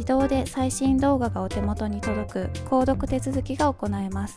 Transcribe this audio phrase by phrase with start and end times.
[0.00, 4.36] 自動で最新動画がお手元に届く購読手続きが行えます。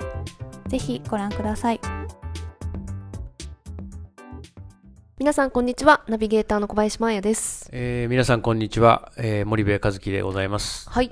[0.67, 1.79] ぜひご覧ください。
[5.17, 6.03] 皆さんこんにちは。
[6.09, 7.69] ナビゲーターの小林真彩です。
[7.71, 10.89] えー、皆さんこんにちは、えー、森部和樹でございます。
[10.89, 11.09] はい。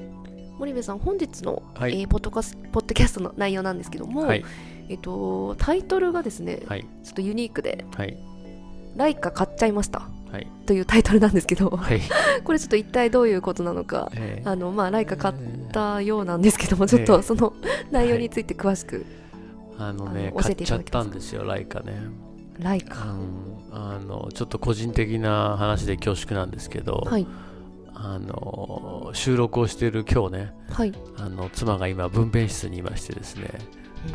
[0.59, 2.01] 森部さん本日の、はい。
[2.01, 4.43] えーポッドカスポッドキャストの内容なんですけども、はい、
[4.89, 8.17] えっとタイトルがですね、はい、ちょっとユニークではい、
[8.97, 12.01] 「ライカ買っちゃいましたはい、」というタイトルなんですけどはい、
[12.43, 15.35] これちょっと一体どういうことなのかえーあのまあライカ買っ
[15.71, 17.53] たようなんですけどもちょっええとその
[17.91, 19.05] 内容について詳しく、
[19.77, 21.03] あのねあの教え買ってちゃっいただけますか？
[21.03, 22.01] たんですよ、ライカね。
[22.59, 23.19] ライカ、うん、
[23.71, 27.27] あのちょっと個人的な話で恐縮なんですけど、はい。
[27.93, 30.93] あの収録をしている今日ね、はい。
[31.17, 33.49] あの妻が今分娩室にいましてですね、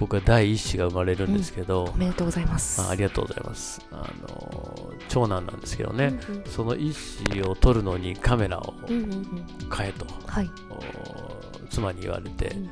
[0.00, 2.82] 僕は第一子が生まれるんですけど、おめでとうございます。
[2.82, 3.80] あありがとうございます。
[3.92, 9.10] あの長男なんですけどね、うんその一子を撮るのにカメラをうんうんうん。
[9.12, 10.06] うん買えと。
[10.26, 10.50] はい。
[10.70, 12.70] お妻に言われて、うん。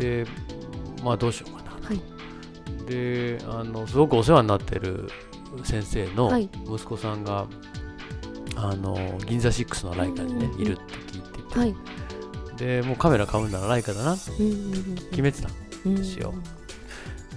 [0.00, 0.26] で
[1.04, 2.00] まあどうしようかなと、はい。
[2.86, 5.08] であのすごくお世話になってる
[5.64, 6.48] 先生のはい。
[6.66, 7.46] 息子さんが、
[8.56, 11.74] あの銀座6のライカにね、うんうんうんいるって聞いてて、はい。
[12.56, 16.34] でもうカメラ買うんならライカだなってうんうんうん決めてたうんですよ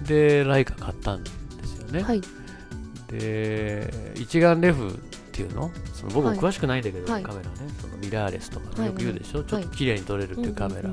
[0.06, 1.30] でライカ買ったんで
[1.64, 2.22] すよね、はい。
[3.08, 4.92] で一眼レフっ
[5.32, 5.70] ていうの？
[5.92, 6.38] その僕もはい。
[6.38, 7.22] 詳しくないんだけど、はい。
[7.22, 7.56] カメラね。
[7.80, 8.86] そのミラーレスとかはい。
[8.88, 10.90] よく言うでしょ、ちょっと綺麗に撮れるっていうカメラ、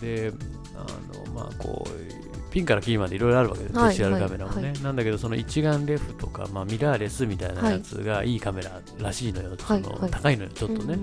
[0.00, 0.32] で
[0.74, 0.86] あ
[1.28, 3.88] のまあこうピンからキーまでいろいろあるわけです、はい。
[3.90, 4.82] デジタルカメラもね、はい。
[4.82, 10.00] なんだけどその一眼レフとか、まあ、ミラーレスみたいなやつがいいカメラらしいのよ、そのはい。
[10.00, 10.98] はい高いのよちょっとね、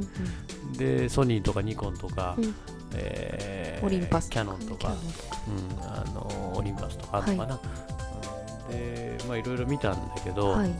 [0.77, 2.55] でソニーとかニコンとか、うん
[2.95, 7.59] えーオリンパスキャノンとか、うん、あのオリンパスとかあるのかな、
[8.69, 8.75] うん。
[8.77, 10.71] でまあいろいろ見たんだけど、はい。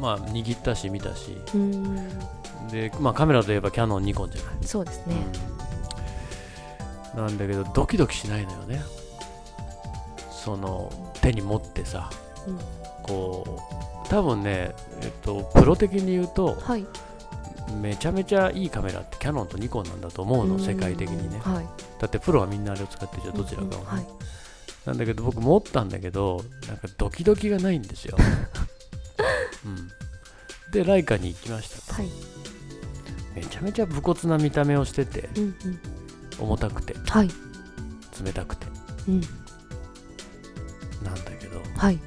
[0.00, 1.36] まあ握ったし見たし。
[1.54, 2.08] うん。
[2.70, 4.54] で、まあ、カメラといえばキャノンニコンじゃない。
[4.62, 5.16] そうですね。
[7.14, 7.26] うん。
[7.26, 8.80] なんだけどドキドキしないのよね。
[10.30, 10.90] その
[11.20, 12.08] 手に持ってさ。
[12.46, 12.58] うん。
[13.02, 13.60] こ
[14.06, 16.86] う多分ね、えっと、プロ的に言うとはい
[17.72, 21.40] めちゃめちゃいいカメラってキャノンとニコンなんだと思うの世界的にね。
[21.40, 21.66] はい。
[22.00, 24.06] だってプロはみんなあれを使ってるじゃんどちらかをね、はい。
[24.86, 28.18] なんだけど僕持ったんだけどなんかドキドキがないんですよ、
[29.64, 29.90] うん、
[30.72, 31.94] でライカに行きましたと。
[31.94, 32.10] はい。
[33.34, 35.78] めちゃめちゃ武骨な見た目をしててうんうん。
[36.38, 37.30] 重たくてはい。
[38.24, 38.66] 冷たくて。
[39.08, 39.20] うん。
[41.02, 41.98] なんだけどはい。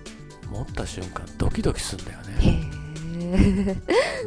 [0.50, 2.72] 持った瞬間ドキドキするんだよね。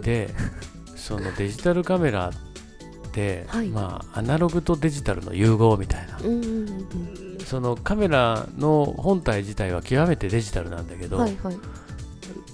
[0.03, 0.35] で
[1.11, 3.69] そのデジタルカメラって、はい。
[3.69, 6.19] まあアナログとデジタルの融合みたいな。
[6.19, 11.57] うんうんうんそのカメラの本体自体は極めてデジタルなんだけど、うんはいはい。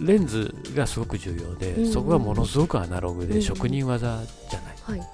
[0.00, 5.08] レンズがすごく重要で、うんうんそこがものすごくアナログで職人技じゃない、はい。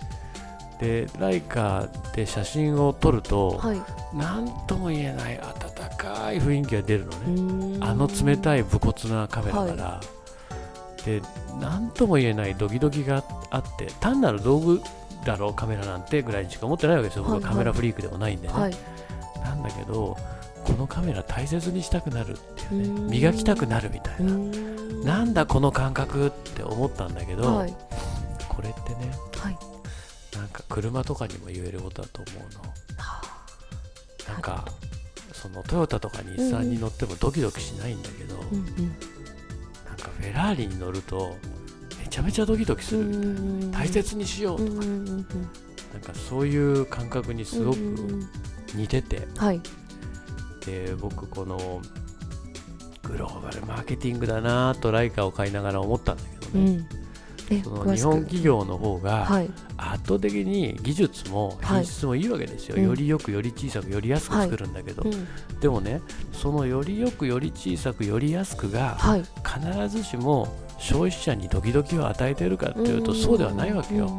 [0.78, 3.82] でライカで写真を撮ると、はい。
[4.16, 10.00] なんとも言えない温かい雰囲気が出るのね、あの冷いたい武骨なカメラから、
[11.04, 11.20] で
[11.60, 14.80] なんとも言えないドキドキがあって単なる道具
[15.24, 17.50] だろうカメラなんてぐらいにしか思ってないわけですよ、僕はいはい。
[17.50, 18.76] はカメラフリークでもないんでね、はい。
[19.42, 20.16] なんだけど
[20.64, 24.32] このカメラ大切にしたくなるっていうね磨きたくなるみたいな、
[25.04, 27.74] ななんだこの感覚って思ったんだけど、はい。
[28.48, 29.58] これってねはい。
[30.36, 32.72] なんか車とかにも言えることだと思うの。
[34.32, 34.64] なんか
[35.32, 38.96] そのトヨタとか日産に乗ってもドキドキしないんだけど、うんうん
[40.02, 41.36] かフェラーリに乗ると
[42.00, 45.24] めちゃめちゃドキドキするみたいな、大切にしようとか、なん
[46.02, 47.78] かそういう感覚にすごく
[48.74, 49.60] 似てて、はい。
[50.66, 51.80] で僕この
[53.02, 56.70] グローバルマーケティングだなとライカを買いながら思ったんだけどね、うん。
[56.80, 57.01] え
[57.62, 59.50] その日本企業の方がはい。
[59.76, 62.84] 圧倒的に技術も品質もいいわけですよ、はい。
[62.84, 65.60] よりよくより小さくより安く作るんだけど、うん。
[65.60, 66.00] でもね
[66.32, 69.24] そのよりよくより小さくより安くがはい。
[69.44, 74.10] 必ずしも消費者にドキドキを与えているかっていうとそうではないわけよ、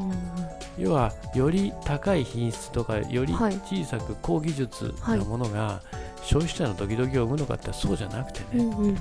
[0.78, 3.56] 要はより高い品質とかよりはい。
[3.66, 5.82] 小さく高技術なものが
[6.24, 8.98] 消費者のドキドキを生むのかってそうじゃなくてね、うんうん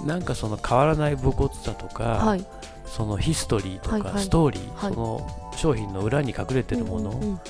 [0.00, 0.06] うん。
[0.06, 2.44] なんかその変わらない武骨さとか、はい。
[2.86, 4.22] そのヒストリーとかはいはい。
[4.22, 4.94] ストーリー、はい。
[4.94, 7.40] その商品の裏に隠れてるもの、うんうん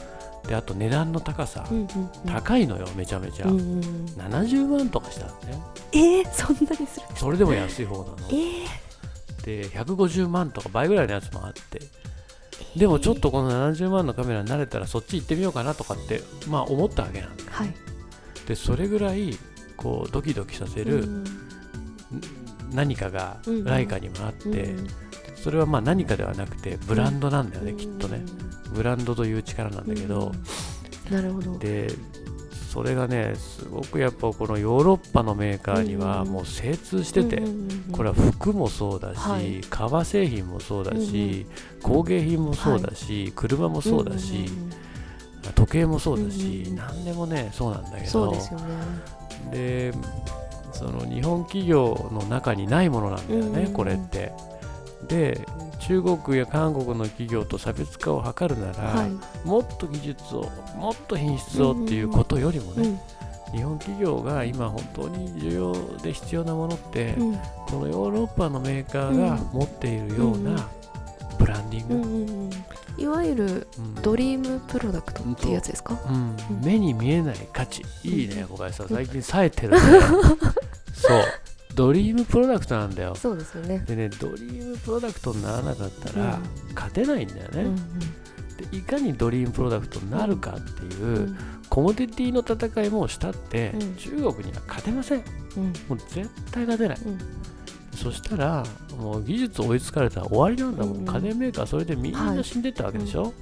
[0.45, 1.89] であと値段の高さ、うんうんうん。
[2.27, 3.81] 高いのよめちゃめちゃ、うんうんうん。
[4.19, 5.59] 70万とかしたのね。
[5.93, 7.07] えー、そんなにする？
[7.17, 8.17] それでも安い方なの。
[8.29, 11.81] えー、で150万とか倍ぐらいのやつもあって。
[12.77, 17.75] でもちょっとこの70万のカメラに慣れたらそっち行ってみようかなとかってまあ思ったわけなんだはい
[18.47, 19.37] でそれぐらい
[19.77, 21.25] こうドキドキさせるうん。
[22.73, 24.89] 何かがライカにもあって、うん
[25.37, 28.25] それはまあ何かではなくてブランドなんだよね、うんきっとね。
[28.73, 30.33] ブランドという力なんだけど、
[31.11, 31.59] なるほど。
[31.59, 31.89] で
[32.73, 37.43] それがねすごくやっぱこのヨーロッパのメーカーにはうんもう精通してて、
[37.93, 39.61] これは服もそうだし、はい。
[39.69, 41.45] 革製品もそうだうんし、
[41.83, 44.47] 工芸品もそうだし、車もそうだし、
[45.53, 48.67] 時計もそうだし、何でもねそうなんだけどそうですよね。
[49.51, 49.93] で
[50.73, 54.33] その日本企業の中にないものなんだよね、これって。
[55.09, 55.47] で
[55.81, 59.47] 中国や韓国の企業と差別化を図るなら、はい。
[59.47, 62.99] もっと技術をもっと品質をっていうことよりもね、
[63.53, 67.39] 日本企業が今本当に重要で必要なものって、うん。
[67.67, 70.69] このヨーロッパのメーカーが持っているような
[73.05, 73.95] いわゆるうん。
[74.03, 75.99] dream productっていうやつですか？
[76.09, 76.37] うん。
[76.57, 76.65] うん。
[76.65, 77.83] 目に見えない価値。
[78.03, 78.49] いいねうん。
[78.49, 78.89] 小林さん。
[78.89, 79.79] 最近冴えてるね。
[80.95, 81.23] そう。
[81.75, 83.15] dream product なんだよ。
[83.15, 83.85] そうですよね。
[83.87, 86.75] でね dream product にならなかったらうん。
[86.75, 87.77] 勝てないんだよね、うんうん。
[87.77, 91.39] でいかに dream product になるかっていう、うん。
[91.69, 93.95] コモディティの戦いもしたって、うん。
[93.97, 95.25] 中国には勝てません。
[95.57, 95.65] うん。
[95.89, 96.99] もう絶対勝てない。
[97.05, 97.19] うん。
[97.97, 98.65] そしたら
[98.95, 101.05] もう技術追いつかれたら終わりなんだもん、うん。
[101.05, 103.33] 家電メーカーそれでみんはない死んでったわけでしょ、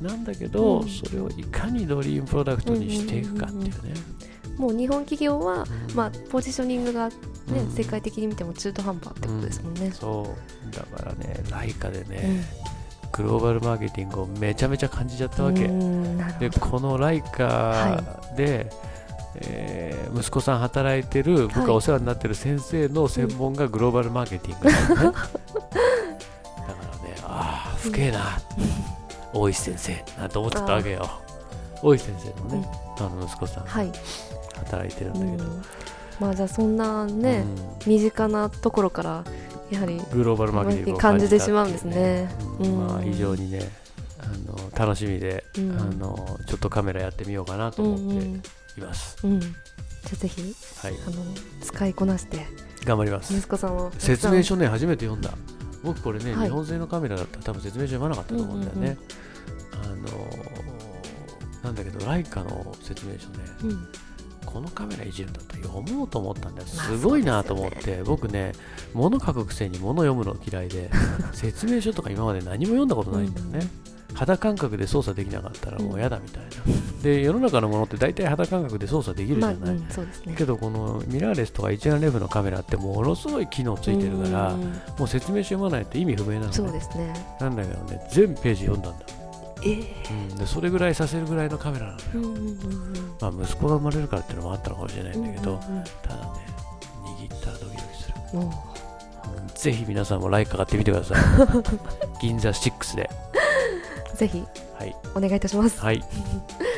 [0.00, 0.88] なんだけど、うん。
[0.88, 3.72] それをいかにドリームプロダクトにしていくかっていうね、
[4.56, 5.94] もう日本企業はうん。
[5.94, 7.14] まあポジショニングがね
[7.48, 7.70] うん。
[7.72, 9.90] 世界的に見ても中途半端ってことですもんね。
[9.92, 10.34] そ
[10.66, 10.74] う。
[10.74, 12.68] だからねライカでうね、ん。
[13.10, 15.66] グローバルマーケティングをめちゃめちゃ感じちゃったわけ、
[16.38, 16.60] でど。
[16.60, 18.02] このライカ
[18.36, 18.70] で、
[19.42, 25.18] えー息子さん働いてる僕がお世話になってる先生の専門がグローバルマーケティングなのね、 だからね
[27.22, 28.38] ああ不敬な、
[29.32, 31.08] 大石先生なんて思ってたわけよ。
[31.82, 32.68] 大石先生のね、
[32.98, 33.92] あの息子さんはい。
[34.56, 35.62] 働いてるんだけど、うん。
[36.18, 37.44] まあじゃあそんなね
[37.86, 37.92] うん。
[37.92, 39.24] 身近なところから
[39.70, 42.28] やはりグローバルマーケティングを感じてたしまうんですね。
[42.58, 42.66] うん。
[42.66, 42.86] うん。
[42.88, 43.70] まあ非常にね
[44.18, 45.78] あの楽しみで、うん。
[45.78, 48.18] あのちょっとカメラやってみようかなとうん思って。
[48.26, 48.42] うん
[48.78, 49.40] います、うん。
[49.40, 49.50] じゃ
[50.12, 50.94] あぜひはい。
[51.06, 51.24] あの
[51.60, 52.46] 使いこなして。
[52.84, 53.36] 頑張ります。
[53.36, 53.92] 息子さんを。
[53.98, 55.36] 説明書ね初めて読んだ。
[55.82, 56.46] 僕これね、はい。
[56.46, 58.98] 日本製のカメラだったら多分説明書読まなかったと思うんだよね、
[59.72, 59.94] あの
[61.62, 63.88] なんだけどライカの説明書ねうん。
[64.44, 66.68] このカメラいじるんだったら読もうと思ったんだよ。
[66.74, 68.02] まあすごいなとそうですよね。
[68.02, 68.52] 思って、僕ね
[68.94, 70.90] 物書くくせに物読むの嫌いで
[71.32, 73.68] 説明書とか今まで何も読んだことないんだよね、
[74.18, 80.34] 肌感覚で操作できなかったらもう嫌だみたいな、で世の中のものって大体肌感覚で操作できるじまあゃない、うんそうですね。
[80.36, 84.62] けどこのミラーレスとか一眼レフのカメラってものすごい機能ついてるから、うん。
[84.98, 87.14] もう説明書読まないと意味不明なのそうねですね。
[87.40, 89.06] なんだけどね全ページ読んだんだ、
[89.64, 90.04] ええ。
[90.10, 93.16] うん、でそれぐらいさせるぐらいのカメラなのよ、うんうんうんうん。
[93.20, 96.30] まあ息子が生まれるからっていうのもあったのかもしれないんだけど、うんうんただね
[97.20, 98.44] 握ったらドキドキする、う。
[98.44, 98.50] ん。
[99.54, 101.18] ぜひ皆さんもライカ買ってみてください。
[102.20, 103.10] 銀座6で
[104.18, 104.44] ぜひ
[104.78, 104.94] はい。
[105.14, 105.80] お願いいたします。
[105.80, 106.02] はい。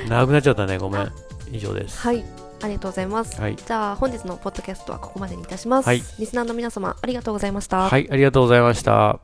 [0.08, 1.10] 長くなっちゃったねごめん。
[1.50, 1.98] 以上です。
[1.98, 2.24] はい、
[2.62, 3.40] ありがとうございます。
[3.40, 3.56] はい。
[3.56, 5.86] じゃあ本日のポッドキャストはここまでにいたします。
[5.86, 6.02] はい。
[6.18, 7.88] リスナーの皆様ありがとうございました。
[7.88, 9.18] はいありがとうございました。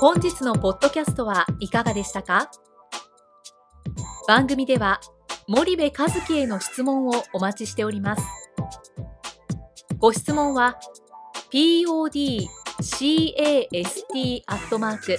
[0.00, 2.50] 本日のポッドキャストはいかがでしたか？
[4.28, 5.00] 番組では
[5.48, 8.22] 森部和樹への質問をお待ちしております。
[9.98, 10.78] ご質問は
[11.50, 12.48] podcast
[14.46, 15.18] アットマーク